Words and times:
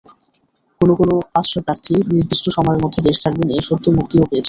কোনো 0.81 0.93
কোনো 0.95 1.15
আশ্রয়প্রার্থী 1.39 1.93
নির্দিষ্ট 2.11 2.45
সময়ের 2.57 2.81
মধ্যে 2.83 2.99
দেশ 3.07 3.17
ছাড়বেন—এই 3.23 3.63
শর্তে 3.67 3.89
মুক্তিও 3.97 4.23
পেয়েছেন। 4.23 4.39